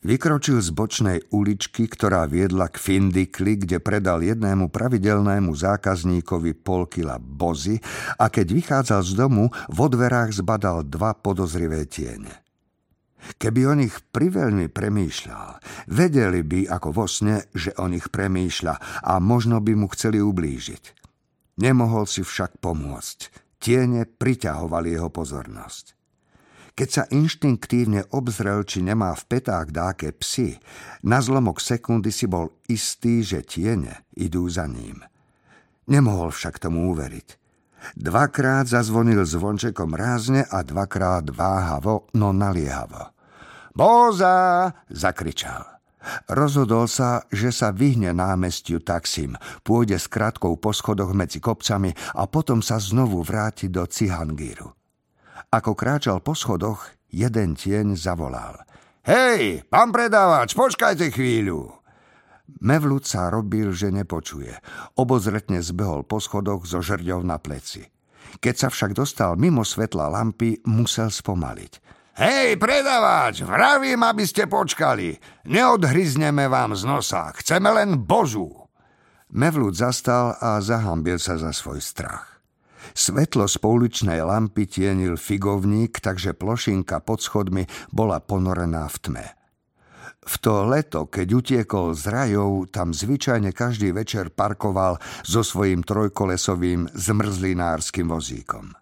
Vykročil 0.00 0.64
z 0.64 0.72
bočnej 0.72 1.18
uličky, 1.28 1.84
ktorá 1.84 2.24
viedla 2.24 2.72
k 2.72 2.80
Findikli, 2.80 3.60
kde 3.60 3.84
predal 3.84 4.24
jednému 4.24 4.72
pravidelnému 4.72 5.52
zákazníkovi 5.52 6.56
pol 6.56 6.88
kila 6.88 7.20
bozy 7.20 7.76
a 8.16 8.32
keď 8.32 8.46
vychádzal 8.48 9.00
z 9.04 9.12
domu, 9.12 9.52
vo 9.68 9.86
dverách 9.92 10.40
zbadal 10.40 10.88
dva 10.88 11.12
podozrivé 11.12 11.84
tiene. 11.84 12.32
Keby 13.36 13.60
o 13.68 13.74
nich 13.76 13.92
priveľmi 13.92 14.72
premýšľal, 14.72 15.60
vedeli 15.92 16.40
by 16.48 16.72
ako 16.72 16.88
vo 16.96 17.04
sne, 17.04 17.44
že 17.52 17.76
o 17.76 17.84
nich 17.84 18.08
premýšľa 18.08 19.04
a 19.04 19.20
možno 19.20 19.60
by 19.60 19.76
mu 19.76 19.92
chceli 19.92 20.16
ublížiť. 20.24 20.96
Nemohol 21.60 22.08
si 22.08 22.24
však 22.24 22.56
pomôcť. 22.64 23.18
Tiene 23.60 24.08
priťahovali 24.08 24.96
jeho 24.96 25.12
pozornosť. 25.12 25.99
Keď 26.74 26.88
sa 26.88 27.04
inštinktívne 27.10 28.08
obzrel, 28.14 28.62
či 28.64 28.80
nemá 28.80 29.12
v 29.16 29.26
petách 29.26 29.74
dáke 29.74 30.14
psy, 30.16 30.56
na 31.04 31.18
zlomok 31.20 31.58
sekundy 31.58 32.14
si 32.14 32.30
bol 32.30 32.54
istý, 32.70 33.20
že 33.26 33.42
tiene 33.44 34.06
idú 34.14 34.46
za 34.46 34.64
ním. 34.70 35.02
Nemohol 35.90 36.30
však 36.30 36.62
tomu 36.62 36.94
uveriť. 36.94 37.40
Dvakrát 37.96 38.68
zazvonil 38.68 39.24
zvončekom 39.24 39.96
rázne 39.96 40.44
a 40.46 40.60
dvakrát 40.60 41.26
váhavo, 41.32 42.06
no 42.14 42.30
naliehavo. 42.30 43.16
Boza! 43.72 44.68
zakričal. 44.90 45.80
Rozhodol 46.32 46.88
sa, 46.88 47.28
že 47.28 47.52
sa 47.52 47.76
vyhne 47.76 48.16
námestiu 48.16 48.80
taxím, 48.80 49.36
pôjde 49.60 50.00
s 50.00 50.08
krátkou 50.08 50.56
po 50.56 50.72
schodoch 50.72 51.12
medzi 51.12 51.44
kopcami 51.44 51.92
a 52.16 52.24
potom 52.24 52.64
sa 52.64 52.80
znovu 52.80 53.20
vráti 53.20 53.68
do 53.68 53.84
Cihangíru. 53.84 54.79
Ako 55.48 55.72
kráčal 55.72 56.20
po 56.20 56.36
schodoch, 56.36 56.92
jeden 57.08 57.56
tieň 57.56 57.96
zavolal. 57.96 58.60
Hej, 59.08 59.64
pán 59.72 59.96
predávač, 59.96 60.52
počkajte 60.52 61.08
chvíľu. 61.08 61.72
Mevlut 62.60 63.08
sa 63.08 63.32
robil, 63.32 63.72
že 63.72 63.88
nepočuje. 63.88 64.52
Obozretne 65.00 65.64
zbehol 65.64 66.04
po 66.04 66.20
schodoch 66.20 66.68
so 66.68 66.84
žrďou 66.84 67.24
na 67.24 67.40
pleci. 67.40 67.88
Keď 68.38 68.54
sa 68.54 68.68
však 68.68 68.94
dostal 68.94 69.34
mimo 69.40 69.64
svetla 69.66 70.12
lampy, 70.12 70.62
musel 70.68 71.08
spomaliť. 71.08 71.72
Hej, 72.20 72.60
predávač, 72.60 73.40
vravím, 73.40 74.04
aby 74.04 74.28
ste 74.28 74.44
počkali. 74.44 75.16
Neodhryzneme 75.48 76.52
vám 76.52 76.76
z 76.76 76.84
nosa, 76.84 77.32
chceme 77.40 77.72
len 77.72 77.96
božu. 77.96 78.68
Mevlut 79.30 79.78
zastal 79.78 80.36
a 80.36 80.58
zahambil 80.60 81.16
sa 81.16 81.38
za 81.38 81.54
svoj 81.54 81.80
strach. 81.80 82.29
Svetlo 82.94 83.46
z 83.46 83.56
pouličnej 83.62 84.20
lampy 84.22 84.66
tienil 84.66 85.14
figovník, 85.14 86.02
takže 86.02 86.34
plošinka 86.34 86.98
pod 87.02 87.22
schodmi 87.22 87.66
bola 87.94 88.18
ponorená 88.18 88.86
v 88.90 88.96
tme. 88.98 89.26
V 90.20 90.34
to 90.36 90.68
leto, 90.68 91.08
keď 91.08 91.28
utiekol 91.32 91.96
z 91.96 92.12
rajov, 92.12 92.68
tam 92.68 92.92
zvyčajne 92.92 93.56
každý 93.56 93.90
večer 93.96 94.28
parkoval 94.28 95.00
so 95.24 95.40
svojím 95.40 95.80
trojkolesovým 95.80 96.92
zmrzlinárskym 96.92 98.04
vozíkom. 98.04 98.68
E, 98.68 98.74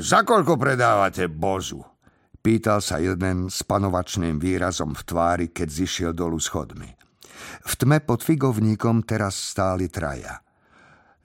za 0.00 0.24
koľko 0.24 0.56
predávate 0.56 1.28
bozu? 1.28 1.84
Pýtal 2.40 2.80
sa 2.80 2.96
jeden 2.96 3.52
s 3.52 3.60
panovačným 3.66 4.40
výrazom 4.40 4.96
v 4.96 5.02
tvári, 5.04 5.46
keď 5.52 5.68
zišiel 5.68 6.12
dolu 6.16 6.40
schodmi. 6.40 6.88
V 7.66 7.72
tme 7.76 8.00
pod 8.00 8.24
figovníkom 8.24 9.04
teraz 9.04 9.36
stáli 9.36 9.92
traja– 9.92 10.40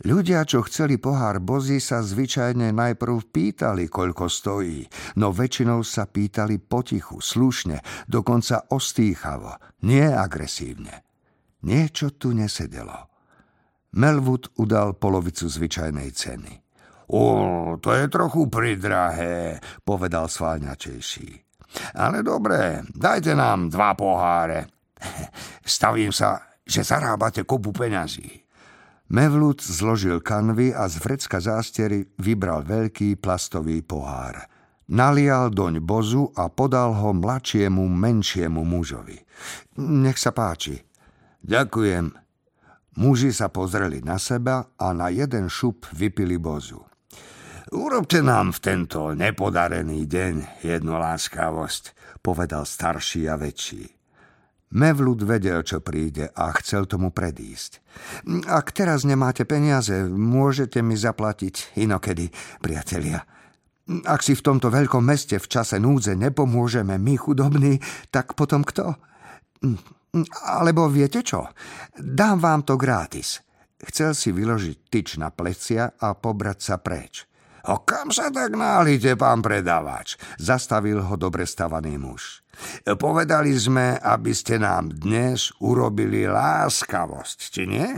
Ľudia, 0.01 0.49
čo 0.49 0.65
chceli 0.65 0.97
pohár 0.97 1.37
bozy, 1.37 1.77
sa 1.77 2.01
zvyčajne 2.01 2.73
najprv 2.73 3.21
pýtali, 3.29 3.85
koľko 3.85 4.25
stojí, 4.25 4.81
no 5.21 5.29
väčšinou 5.29 5.85
sa 5.85 6.09
pýtali 6.09 6.57
potichu, 6.57 7.21
slušne, 7.21 8.09
dokonca 8.09 8.73
ostýchavo, 8.73 9.61
nie 9.85 10.01
agresívne. 10.01 11.05
Niečo 11.61 12.17
tu 12.17 12.33
nesedelo. 12.33 13.13
Melwood 13.93 14.57
udal 14.57 14.97
polovicu 14.97 15.45
zvyčajnej 15.45 16.09
ceny. 16.09 16.53
O, 17.13 17.77
to 17.77 17.93
je 17.93 18.09
trochu 18.09 18.49
pridrahé, 18.49 19.61
povedal 19.85 20.25
sváľňačejší. 20.25 21.29
Ale 22.01 22.25
dobre, 22.25 22.81
dajte 22.89 23.37
nám 23.37 23.69
dva 23.69 23.93
poháre. 23.93 24.65
Stavím 25.61 26.09
sa, 26.09 26.57
že 26.65 26.81
zarábate 26.81 27.45
kopu 27.45 27.69
peňazí. 27.69 28.41
Mevlut 29.11 29.59
zložil 29.59 30.23
kanvy 30.23 30.71
a 30.71 30.87
z 30.87 31.03
vrecka 31.03 31.43
zástery 31.43 32.07
vybral 32.15 32.63
veľký 32.63 33.19
plastový 33.19 33.83
pohár. 33.83 34.47
Nalial 34.87 35.51
doň 35.51 35.83
bozu 35.83 36.31
a 36.31 36.47
podal 36.47 36.95
ho 36.95 37.11
mladšiemu, 37.11 37.91
menšiemu 37.91 38.63
mužovi. 38.63 39.19
Nech 39.83 40.15
sa 40.15 40.31
páči. 40.31 40.79
Ďakujem. 41.43 42.07
Muži 43.03 43.35
sa 43.35 43.51
pozreli 43.51 43.99
na 43.99 44.15
seba 44.15 44.71
a 44.79 44.95
na 44.95 45.11
jeden 45.11 45.51
šup 45.51 45.91
vypili 45.91 46.39
bozu. 46.39 46.79
Urobte 47.75 48.23
nám 48.23 48.55
v 48.55 48.59
tento 48.63 49.11
nepodarený 49.11 50.07
deň 50.07 50.63
jednu 50.63 50.95
láskavosť, 50.95 51.83
povedal 52.23 52.63
starší 52.63 53.27
a 53.27 53.35
väčší. 53.35 54.00
Mevlud 54.71 55.27
vedel, 55.27 55.67
čo 55.67 55.83
príde 55.83 56.31
a 56.31 56.47
chcel 56.55 56.87
tomu 56.87 57.11
predísť. 57.11 57.83
Ak 58.47 58.71
teraz 58.71 59.03
nemáte 59.03 59.43
peniaze, 59.43 60.07
môžete 60.07 60.79
mi 60.79 60.95
zaplatiť 60.95 61.75
inokedy, 61.75 62.31
priatelia. 62.63 63.27
Ak 64.07 64.23
si 64.23 64.31
v 64.31 64.45
tomto 64.45 64.71
veľkom 64.71 65.03
meste 65.03 65.35
v 65.35 65.47
čase 65.51 65.75
núdze 65.75 66.15
nepomôžeme 66.15 66.95
my 66.95 67.15
chudobní, 67.19 67.83
tak 68.07 68.31
potom 68.39 68.63
kto? 68.63 68.95
Alebo 70.47 70.87
viete 70.87 71.19
čo? 71.19 71.51
Dám 71.99 72.39
vám 72.39 72.63
to 72.63 72.79
gratis. 72.79 73.43
Chcel 73.81 74.15
si 74.15 74.31
vyložiť 74.31 74.77
tyč 74.87 75.19
na 75.19 75.33
plecia 75.33 75.97
a 75.99 76.15
pobrať 76.15 76.59
sa 76.61 76.75
preč. 76.79 77.30
O 77.69 77.85
kam 77.85 78.09
sa 78.09 78.33
tak 78.33 78.57
nálite, 78.57 79.13
pán 79.13 79.45
predávač? 79.45 80.17
Zastavil 80.41 81.03
ho 81.05 81.15
dobre 81.19 81.45
stavaný 81.45 81.99
muž. 82.01 82.41
Povedali 82.85 83.53
sme, 83.53 83.99
aby 84.01 84.33
ste 84.33 84.57
nám 84.57 84.95
dnes 84.97 85.53
urobili 85.61 86.25
láskavosť, 86.25 87.37
či 87.51 87.63
nie? 87.69 87.89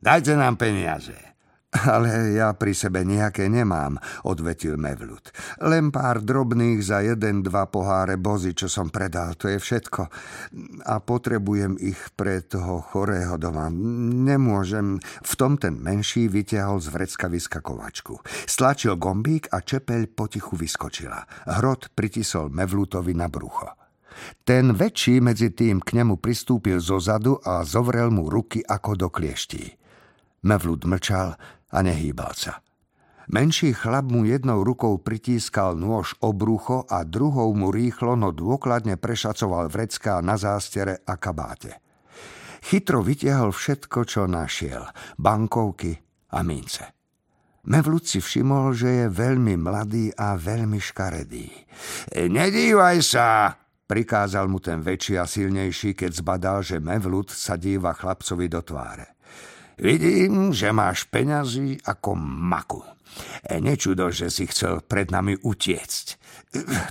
Dajte 0.00 0.36
nám 0.36 0.60
peniaze. 0.60 1.29
Ale 1.70 2.34
ja 2.34 2.50
pri 2.58 2.74
sebe 2.74 3.06
nejaké 3.06 3.46
nemám, 3.46 3.94
odvetil 4.26 4.74
Mevlut. 4.74 5.30
Len 5.62 5.94
pár 5.94 6.18
drobných 6.18 6.82
za 6.82 6.98
jeden, 6.98 7.46
dva 7.46 7.70
poháre 7.70 8.18
bozy, 8.18 8.58
čo 8.58 8.66
som 8.66 8.90
predal, 8.90 9.38
to 9.38 9.46
je 9.46 9.54
všetko. 9.54 10.02
A 10.90 10.98
potrebujem 10.98 11.78
ich 11.78 12.10
pre 12.18 12.42
toho 12.42 12.82
chorého 12.82 13.38
doma. 13.38 13.70
Nemôžem. 13.70 14.98
V 15.22 15.32
tom 15.38 15.54
ten 15.62 15.78
menší 15.78 16.26
vytiahol 16.26 16.82
z 16.82 16.90
vrecka 16.90 17.30
vyskakovačku. 17.30 18.18
Stlačil 18.50 18.98
gombík 18.98 19.54
a 19.54 19.62
čepeľ 19.62 20.10
potichu 20.10 20.58
vyskočila. 20.58 21.22
Hrot 21.54 21.94
pritisol 21.94 22.50
Mevlutovi 22.50 23.14
na 23.14 23.30
brucho. 23.30 23.78
Ten 24.42 24.74
väčší 24.74 25.22
medzi 25.22 25.54
tým 25.54 25.78
k 25.78 26.02
nemu 26.02 26.18
pristúpil 26.18 26.82
zo 26.82 26.98
zadu 26.98 27.38
a 27.46 27.62
zovrel 27.62 28.10
mu 28.10 28.26
ruky 28.26 28.58
ako 28.58 28.98
do 28.98 29.08
klieští. 29.08 29.78
Mevlut 30.40 30.88
mlčal, 30.88 31.36
a 31.70 31.78
nehýbal 31.82 32.34
sa. 32.34 32.62
Menší 33.30 33.70
chlap 33.78 34.10
mu 34.10 34.26
jednou 34.26 34.66
rukou 34.66 34.98
pritískal 34.98 35.78
nôž 35.78 36.18
obrucho 36.18 36.82
a 36.90 37.06
druhou 37.06 37.54
mu 37.54 37.70
rýchlo, 37.70 38.18
no 38.18 38.34
dôkladne 38.34 38.98
prešacoval 38.98 39.70
vrecká 39.70 40.18
na 40.18 40.34
zástere 40.34 40.98
a 41.06 41.14
kabáte. 41.14 41.78
Chytro 42.60 43.06
vytiahol 43.06 43.54
všetko, 43.54 44.02
čo 44.02 44.26
našiel, 44.26 44.82
bankovky 45.14 45.94
a 46.34 46.42
mince. 46.42 46.90
Mevlut 47.70 48.02
si 48.02 48.18
všimol, 48.18 48.74
že 48.74 48.88
je 48.88 49.06
veľmi 49.06 49.54
mladý 49.60 50.10
a 50.16 50.34
veľmi 50.34 50.80
škaredý. 50.82 51.46
Nedívaj 52.16 52.98
sa, 53.04 53.54
prikázal 53.86 54.50
mu 54.50 54.58
ten 54.58 54.82
väčší 54.82 55.22
a 55.22 55.28
silnejší, 55.28 55.94
keď 55.94 56.10
zbadal, 56.18 56.58
že 56.66 56.82
Mevlut 56.82 57.30
sa 57.30 57.54
díva 57.54 57.94
chlapcovi 57.94 58.50
do 58.50 58.58
tváre. 58.64 59.14
Vidím, 59.80 60.52
že 60.52 60.76
máš 60.76 61.08
peňazí 61.08 61.80
ako 61.88 62.12
maku. 62.20 62.84
E, 63.48 63.58
nečudo, 63.64 64.12
že 64.12 64.28
si 64.28 64.44
chcel 64.44 64.84
pred 64.84 65.08
nami 65.08 65.40
utiecť. 65.40 66.06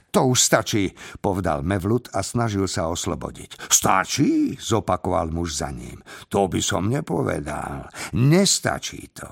To 0.09 0.33
už 0.33 0.39
stačí, 0.41 0.89
povedal 1.21 1.61
Mevlut 1.61 2.09
a 2.17 2.25
snažil 2.25 2.65
sa 2.65 2.89
oslobodiť. 2.89 3.69
Stačí? 3.69 4.57
zopakoval 4.57 5.29
muž 5.29 5.61
za 5.61 5.69
ním. 5.69 6.01
To 6.33 6.49
by 6.49 6.59
som 6.65 6.89
nepovedal. 6.89 7.93
Nestačí 8.17 9.13
to. 9.13 9.29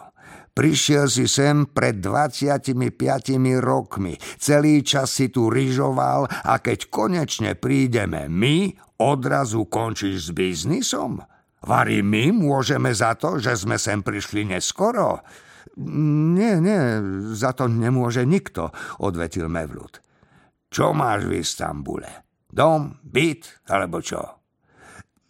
Prišiel 0.53 1.06
si 1.06 1.30
sem 1.30 1.69
pred 1.69 2.01
25 2.01 2.74
rokmi. 3.62 4.18
Celý 4.42 4.81
čas 4.81 5.13
si 5.13 5.30
tu 5.30 5.53
ryžoval 5.53 6.25
a 6.25 6.57
keď 6.57 6.89
konečne 6.89 7.53
prídeme 7.53 8.25
my, 8.25 8.74
odrazu 8.98 9.69
končíš 9.69 10.30
s 10.30 10.30
biznisom? 10.33 11.21
Vary 11.67 11.99
my 11.99 12.31
môžeme 12.31 12.95
za 12.95 13.19
to, 13.19 13.43
že 13.43 13.59
sme 13.59 13.75
sem 13.75 13.99
prišli 13.99 14.47
neskoro? 14.47 15.19
Nie, 15.83 16.63
nie, 16.63 16.79
za 17.35 17.51
to 17.51 17.67
nemôže 17.67 18.23
nikto, 18.23 18.71
odvetil 19.03 19.51
Mevlut. 19.51 19.99
Čo 20.71 20.95
máš 20.95 21.27
v 21.27 21.43
Istambule? 21.43 22.23
Dom, 22.47 23.03
byt 23.03 23.67
alebo 23.67 23.99
čo? 23.99 24.47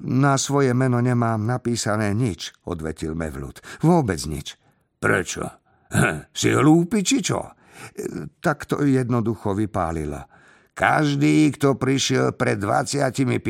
Na 0.06 0.38
svoje 0.38 0.78
meno 0.78 1.02
nemám 1.02 1.42
napísané 1.42 2.14
nič, 2.14 2.54
odvetil 2.70 3.18
Mevlut. 3.18 3.66
Vôbec 3.82 4.22
nič. 4.30 4.56
Prečo? 5.02 5.44
Si 6.38 6.54
hlúpi, 6.54 7.02
či 7.02 7.18
čo? 7.24 7.40
Tak 8.44 8.68
to 8.70 8.84
jednoducho 8.86 9.56
vypálilo. 9.58 10.37
Každý, 10.78 11.58
kto 11.58 11.74
prišiel 11.74 12.38
pred 12.38 12.62
25 12.62 13.42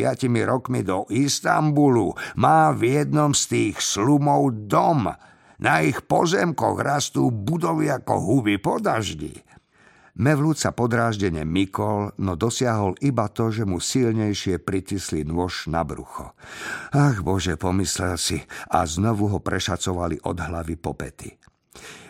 rokmi 0.48 0.80
do 0.80 1.04
Istanbulu, 1.12 2.16
má 2.40 2.72
v 2.72 3.04
jednom 3.04 3.36
z 3.36 3.44
tých 3.52 3.84
slumov 3.84 4.72
dom. 4.72 5.12
Na 5.60 5.84
ich 5.84 6.08
pozemkoch 6.08 6.80
rastú 6.80 7.28
budovy 7.28 7.92
ako 7.92 8.16
huby 8.24 8.56
po 8.64 8.80
daždi. 8.80 9.44
Mevlúd 10.18 10.56
sa 10.56 10.72
podráždene 10.72 11.44
mykol, 11.44 12.16
no 12.24 12.40
dosiahol 12.40 12.96
iba 13.04 13.28
to, 13.28 13.52
že 13.52 13.68
mu 13.68 13.84
silnejšie 13.84 14.64
pritisli 14.64 15.28
nôž 15.28 15.68
na 15.68 15.84
brucho. 15.84 16.32
Ach 16.96 17.20
bože, 17.22 17.60
pomyslel 17.60 18.16
si 18.16 18.40
a 18.72 18.88
znovu 18.88 19.30
ho 19.36 19.44
prešacovali 19.44 20.24
od 20.24 20.38
hlavy 20.40 20.80
po 20.80 20.96
pety. 20.96 21.36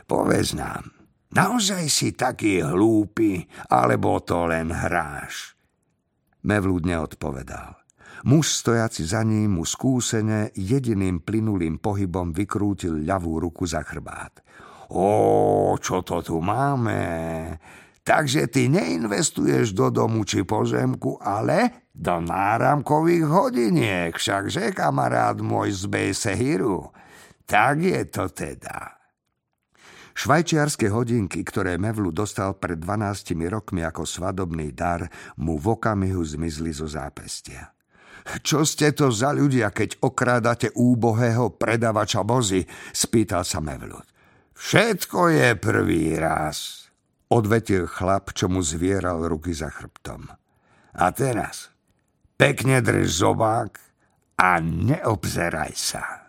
Povedz 0.08 0.56
nám, 0.56 0.97
Naozaj 1.28 1.84
si 1.92 2.16
taký 2.16 2.64
hlúpy, 2.64 3.44
alebo 3.68 4.24
to 4.24 4.48
len 4.48 4.72
hráš? 4.72 5.60
Mevlúd 6.48 6.88
neodpovedal. 6.88 7.76
Muž 8.26 8.64
stojaci 8.64 9.04
za 9.06 9.22
ním 9.22 9.60
mu 9.60 9.64
skúsene 9.68 10.50
jediným 10.56 11.22
plynulým 11.22 11.78
pohybom 11.78 12.34
vykrútil 12.34 13.06
ľavú 13.06 13.38
ruku 13.44 13.68
za 13.68 13.86
chrbát. 13.86 14.42
Ó, 14.90 15.76
čo 15.78 16.02
to 16.02 16.24
tu 16.24 16.40
máme? 16.40 17.04
Takže 18.08 18.48
ty 18.48 18.72
neinvestuješ 18.72 19.76
do 19.76 19.92
domu 19.92 20.24
či 20.24 20.48
pozemku, 20.48 21.20
ale 21.20 21.92
do 21.92 22.24
náramkových 22.24 23.26
hodiniek, 23.28 24.16
všakže 24.16 24.72
kamarát 24.72 25.36
môj 25.44 25.76
z 25.76 25.84
Bejsehiru. 25.92 26.88
Tak 27.44 27.84
je 27.84 28.02
to 28.08 28.32
teda. 28.32 28.97
Švajčiarske 30.18 30.90
hodinky, 30.90 31.46
ktoré 31.46 31.78
Mevlu 31.78 32.10
dostal 32.10 32.58
pred 32.58 32.82
12 32.82 33.38
rokmi 33.54 33.86
ako 33.86 34.02
svadobný 34.02 34.74
dar, 34.74 35.06
mu 35.38 35.62
v 35.62 35.78
okamihu 35.78 36.26
zmizli 36.26 36.74
zo 36.74 36.90
zápestia. 36.90 37.70
Čo 38.42 38.66
ste 38.66 38.98
to 38.98 39.14
za 39.14 39.30
ľudia, 39.30 39.70
keď 39.70 40.02
okrádate 40.02 40.74
úbohého 40.74 41.54
predavača 41.54 42.26
bozy? 42.26 42.66
spýtal 42.90 43.46
sa 43.46 43.62
Mevlut. 43.62 44.10
Všetko 44.58 45.38
je 45.38 45.50
prvý 45.54 46.18
raz, 46.18 46.90
odvetil 47.30 47.86
chlap, 47.86 48.34
čo 48.34 48.50
mu 48.50 48.66
zvieral 48.66 49.22
ruky 49.22 49.54
za 49.54 49.70
chrbtom. 49.70 50.34
A 50.98 51.06
teraz 51.14 51.70
pekne 52.42 52.82
drž 52.82 53.22
zobák 53.22 53.78
a 54.42 54.58
neobzeraj 54.66 55.74
sa. 55.78 56.27